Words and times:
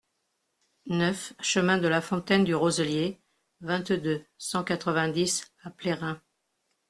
neuf 0.87 1.33
chemin 1.41 1.77
de 1.77 1.87
la 1.87 2.01
Fontaine 2.01 2.43
du 2.43 2.55
Roselier, 2.55 3.21
vingt-deux, 3.59 4.25
cent 4.39 4.63
quatre-vingt-dix 4.63 5.53
à 5.61 5.69
Plérin 5.69 6.19